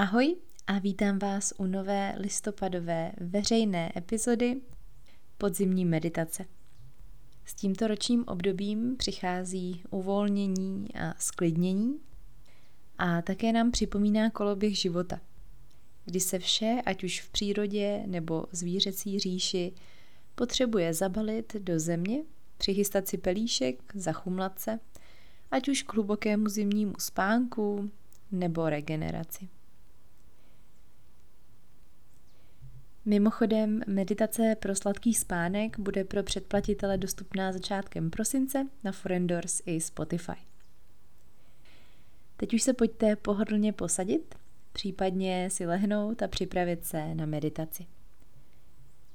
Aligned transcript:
Ahoj 0.00 0.36
a 0.66 0.78
vítám 0.78 1.18
vás 1.18 1.52
u 1.58 1.66
nové 1.66 2.14
listopadové 2.18 3.12
veřejné 3.20 3.92
epizody 3.96 4.60
podzimní 5.38 5.84
meditace. 5.84 6.44
S 7.44 7.54
tímto 7.54 7.86
ročním 7.86 8.24
obdobím 8.26 8.96
přichází 8.96 9.82
uvolnění 9.90 10.94
a 10.94 11.14
sklidnění 11.18 12.00
a 12.98 13.22
také 13.22 13.52
nám 13.52 13.70
připomíná 13.70 14.30
koloběh 14.30 14.78
života, 14.78 15.20
kdy 16.04 16.20
se 16.20 16.38
vše, 16.38 16.82
ať 16.86 17.04
už 17.04 17.20
v 17.20 17.30
přírodě 17.30 18.02
nebo 18.06 18.46
zvířecí 18.52 19.18
říši, 19.18 19.72
potřebuje 20.34 20.94
zabalit 20.94 21.56
do 21.56 21.80
země, 21.80 22.22
přichystat 22.58 23.08
si 23.08 23.18
pelíšek, 23.18 23.82
zachumlat 23.94 24.58
se, 24.58 24.78
ať 25.50 25.68
už 25.68 25.82
k 25.82 25.94
hlubokému 25.94 26.48
zimnímu 26.48 26.94
spánku 26.98 27.90
nebo 28.32 28.68
regeneraci. 28.68 29.48
Mimochodem, 33.08 33.80
meditace 33.86 34.56
pro 34.60 34.74
sladký 34.74 35.14
spánek 35.14 35.78
bude 35.78 36.04
pro 36.04 36.22
předplatitele 36.22 36.98
dostupná 36.98 37.52
začátkem 37.52 38.10
prosince 38.10 38.66
na 38.84 38.92
Forendors 38.92 39.62
i 39.66 39.80
Spotify. 39.80 40.32
Teď 42.36 42.54
už 42.54 42.62
se 42.62 42.72
pojďte 42.72 43.16
pohodlně 43.16 43.72
posadit, 43.72 44.34
případně 44.72 45.50
si 45.50 45.66
lehnout 45.66 46.22
a 46.22 46.28
připravit 46.28 46.84
se 46.84 47.14
na 47.14 47.26
meditaci. 47.26 47.86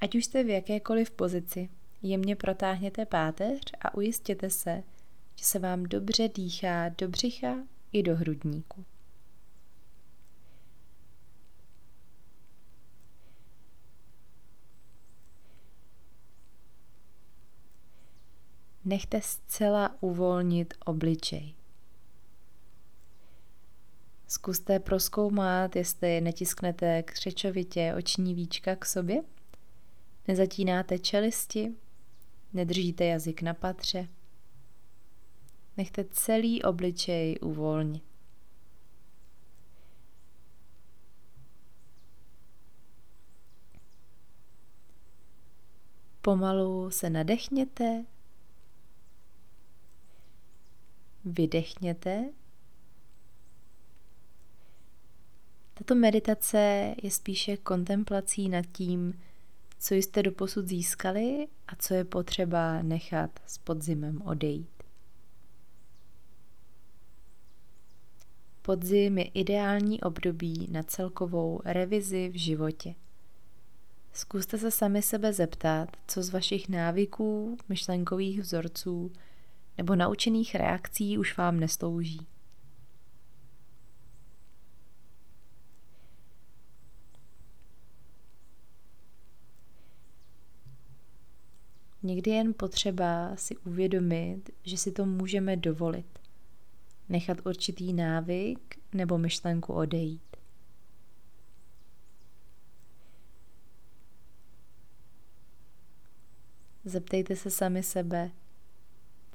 Ať 0.00 0.14
už 0.14 0.24
jste 0.24 0.44
v 0.44 0.48
jakékoliv 0.48 1.10
pozici, 1.10 1.68
jemně 2.02 2.36
protáhněte 2.36 3.06
páteř 3.06 3.60
a 3.80 3.94
ujistěte 3.94 4.50
se, 4.50 4.82
že 5.36 5.44
se 5.44 5.58
vám 5.58 5.82
dobře 5.82 6.28
dýchá 6.28 6.88
do 6.88 7.08
břicha 7.08 7.56
i 7.92 8.02
do 8.02 8.16
hrudníku. 8.16 8.84
Nechte 18.84 19.20
zcela 19.20 19.96
uvolnit 20.00 20.74
obličej. 20.84 21.54
Zkuste 24.26 24.78
proskoumat, 24.80 25.76
jestli 25.76 26.20
netisknete 26.20 27.02
křečovitě 27.02 27.94
oční 27.98 28.34
víčka 28.34 28.76
k 28.76 28.86
sobě, 28.86 29.22
nezatínáte 30.28 30.98
čelisti, 30.98 31.74
nedržíte 32.52 33.04
jazyk 33.04 33.42
na 33.42 33.54
patře. 33.54 34.08
Nechte 35.76 36.04
celý 36.04 36.62
obličej 36.62 37.38
uvolnit. 37.42 38.02
Pomalu 46.22 46.90
se 46.90 47.10
nadechněte 47.10 48.04
vydechněte. 51.24 52.30
Tato 55.74 55.94
meditace 55.94 56.94
je 57.02 57.10
spíše 57.10 57.56
kontemplací 57.56 58.48
nad 58.48 58.66
tím, 58.66 59.20
co 59.78 59.94
jste 59.94 60.22
doposud 60.22 60.68
získali 60.68 61.48
a 61.68 61.76
co 61.76 61.94
je 61.94 62.04
potřeba 62.04 62.82
nechat 62.82 63.30
s 63.46 63.58
podzimem 63.58 64.22
odejít. 64.22 64.82
Podzim 68.62 69.18
je 69.18 69.24
ideální 69.24 70.00
období 70.00 70.68
na 70.70 70.82
celkovou 70.82 71.60
revizi 71.64 72.28
v 72.28 72.38
životě. 72.38 72.94
Zkuste 74.12 74.58
se 74.58 74.70
sami 74.70 75.02
sebe 75.02 75.32
zeptat, 75.32 75.96
co 76.08 76.22
z 76.22 76.30
vašich 76.30 76.68
návyků, 76.68 77.56
myšlenkových 77.68 78.40
vzorců 78.40 79.12
nebo 79.78 79.96
naučených 79.96 80.54
reakcí 80.54 81.18
už 81.18 81.36
vám 81.36 81.60
neslouží. 81.60 82.26
Někdy 92.02 92.30
jen 92.30 92.54
potřeba 92.54 93.36
si 93.36 93.56
uvědomit, 93.56 94.50
že 94.62 94.78
si 94.78 94.92
to 94.92 95.06
můžeme 95.06 95.56
dovolit. 95.56 96.18
Nechat 97.08 97.46
určitý 97.46 97.92
návyk 97.92 98.78
nebo 98.92 99.18
myšlenku 99.18 99.72
odejít. 99.72 100.36
Zeptejte 106.84 107.36
se 107.36 107.50
sami 107.50 107.82
sebe, 107.82 108.30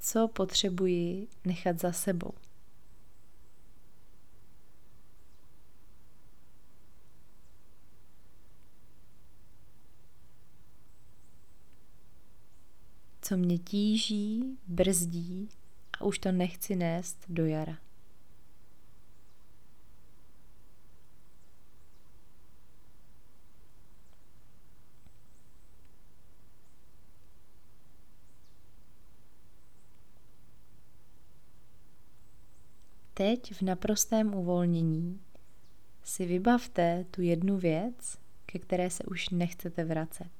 co 0.00 0.28
potřebuji 0.28 1.28
nechat 1.44 1.80
za 1.80 1.92
sebou. 1.92 2.32
Co 13.22 13.36
mě 13.36 13.58
tíží, 13.58 14.58
brzdí 14.66 15.48
a 16.00 16.04
už 16.04 16.18
to 16.18 16.32
nechci 16.32 16.76
nést 16.76 17.24
do 17.28 17.46
jara. 17.46 17.89
Teď 33.20 33.54
v 33.54 33.62
naprostém 33.62 34.34
uvolnění 34.34 35.20
si 36.02 36.26
vybavte 36.26 37.04
tu 37.10 37.22
jednu 37.22 37.58
věc, 37.58 38.18
ke 38.46 38.58
které 38.58 38.90
se 38.90 39.04
už 39.04 39.28
nechcete 39.28 39.84
vracet. 39.84 40.30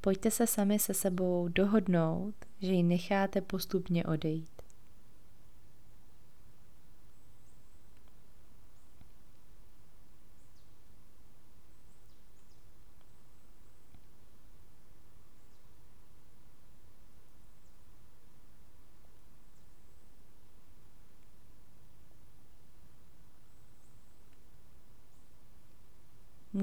Pojďte 0.00 0.30
se 0.30 0.46
sami 0.46 0.78
se 0.78 0.94
sebou 0.94 1.48
dohodnout, 1.48 2.34
že 2.60 2.72
ji 2.72 2.82
necháte 2.82 3.40
postupně 3.40 4.04
odejít. 4.04 4.51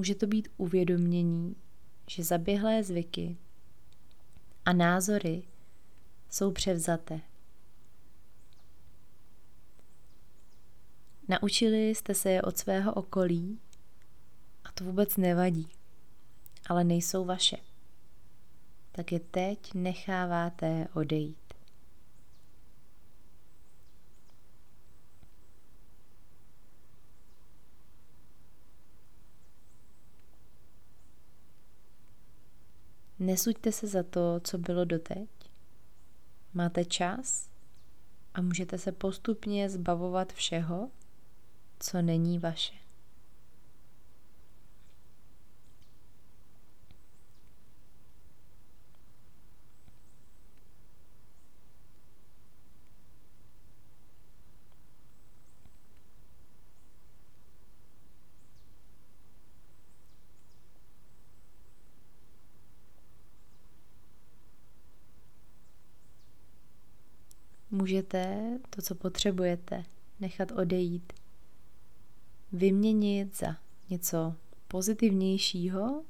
Může 0.00 0.14
to 0.14 0.26
být 0.26 0.48
uvědomění, 0.56 1.56
že 2.10 2.24
zaběhlé 2.24 2.82
zvyky 2.82 3.36
a 4.64 4.72
názory 4.72 5.42
jsou 6.30 6.52
převzaté. 6.52 7.20
Naučili 11.28 11.88
jste 11.94 12.14
se 12.14 12.30
je 12.30 12.42
od 12.42 12.58
svého 12.58 12.94
okolí 12.94 13.60
a 14.64 14.72
to 14.72 14.84
vůbec 14.84 15.16
nevadí, 15.16 15.68
ale 16.68 16.84
nejsou 16.84 17.24
vaše. 17.24 17.56
Tak 18.92 19.12
je 19.12 19.20
teď 19.20 19.74
necháváte 19.74 20.88
odejít. 20.94 21.49
Nesuďte 33.20 33.72
se 33.72 33.86
za 33.86 34.02
to, 34.02 34.40
co 34.44 34.58
bylo 34.58 34.84
doteď. 34.84 35.28
Máte 36.54 36.84
čas 36.84 37.50
a 38.34 38.40
můžete 38.40 38.78
se 38.78 38.92
postupně 38.92 39.70
zbavovat 39.70 40.32
všeho, 40.32 40.90
co 41.80 42.02
není 42.02 42.38
vaše. 42.38 42.74
Můžete 67.80 68.50
to, 68.70 68.82
co 68.82 68.94
potřebujete, 68.94 69.84
nechat 70.20 70.52
odejít, 70.52 71.12
vyměnit 72.52 73.36
za 73.36 73.56
něco 73.90 74.34
pozitivnějšího, 74.68 76.04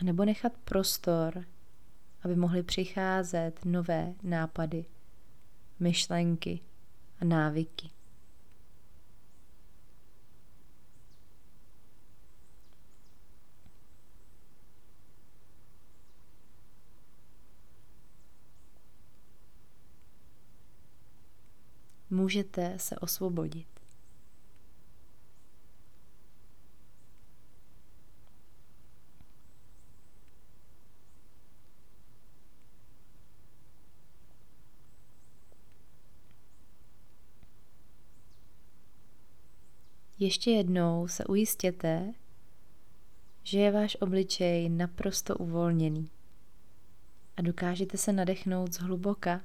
anebo 0.00 0.24
nechat 0.24 0.52
prostor, 0.64 1.44
aby 2.22 2.36
mohly 2.36 2.62
přicházet 2.62 3.64
nové 3.64 4.14
nápady, 4.22 4.84
myšlenky 5.80 6.60
a 7.20 7.24
návyky. 7.24 7.90
Můžete 22.14 22.74
se 22.78 22.96
osvobodit. 22.96 23.66
Ještě 40.18 40.50
jednou 40.50 41.08
se 41.08 41.24
ujistěte, 41.24 42.12
že 43.42 43.60
je 43.60 43.72
váš 43.72 43.96
obličej 44.00 44.68
naprosto 44.68 45.36
uvolněný 45.36 46.10
a 47.36 47.42
dokážete 47.42 47.98
se 47.98 48.12
nadechnout 48.12 48.72
zhluboka 48.72 49.40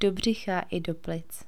do 0.00 0.12
břicha 0.12 0.60
i 0.60 0.80
do 0.80 0.94
plic. 0.94 1.44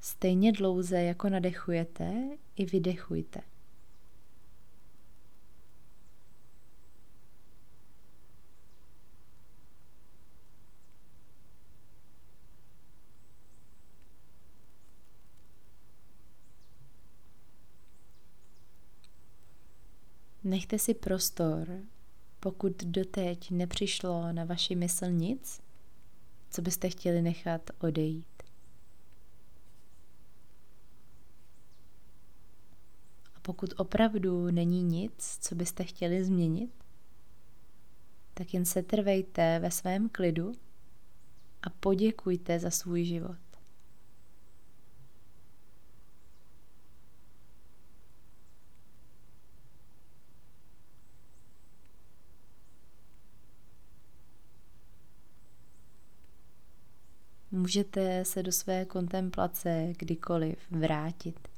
Stejně 0.00 0.52
dlouze, 0.52 1.02
jako 1.02 1.28
nadechujete, 1.28 2.14
i 2.56 2.64
vydechujte. 2.64 3.40
Nechte 20.44 20.78
si 20.78 20.94
prostor, 20.94 21.68
pokud 22.40 22.84
doteď 22.84 23.50
nepřišlo 23.50 24.32
na 24.32 24.44
vaši 24.44 24.76
mysl 24.76 25.06
nic, 25.06 25.60
co 26.50 26.62
byste 26.62 26.90
chtěli 26.90 27.22
nechat 27.22 27.70
odejít. 27.80 28.42
A 33.34 33.40
pokud 33.42 33.74
opravdu 33.76 34.50
není 34.50 34.82
nic, 34.82 35.38
co 35.40 35.54
byste 35.54 35.84
chtěli 35.84 36.24
změnit, 36.24 36.70
tak 38.34 38.54
jen 38.54 38.64
se 38.64 38.82
trvejte 38.82 39.58
ve 39.58 39.70
svém 39.70 40.08
klidu 40.08 40.52
a 41.62 41.70
poděkujte 41.70 42.58
za 42.58 42.70
svůj 42.70 43.04
život. 43.04 43.43
Můžete 57.64 58.24
se 58.24 58.42
do 58.42 58.52
své 58.52 58.84
kontemplace 58.84 59.92
kdykoliv 59.98 60.58
vrátit. 60.70 61.48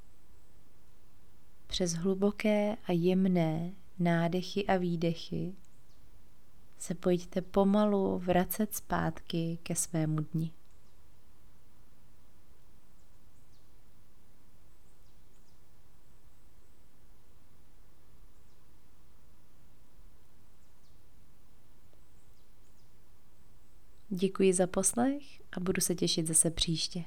Přes 1.66 1.92
hluboké 1.92 2.76
a 2.86 2.92
jemné 2.92 3.72
nádechy 3.98 4.66
a 4.66 4.76
výdechy 4.76 5.54
se 6.78 6.94
pojďte 6.94 7.42
pomalu 7.42 8.18
vracet 8.18 8.74
zpátky 8.74 9.58
ke 9.62 9.74
svému 9.74 10.16
dni. 10.20 10.52
Děkuji 24.18 24.52
za 24.52 24.66
poslech 24.66 25.22
a 25.52 25.60
budu 25.60 25.80
se 25.80 25.94
těšit 25.94 26.26
zase 26.26 26.50
příště. 26.50 27.04